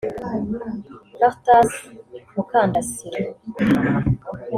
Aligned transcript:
Cartas 1.19 1.71
Mukandasira 2.33 3.21